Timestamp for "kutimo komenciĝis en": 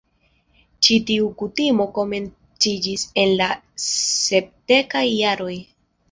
1.41-3.33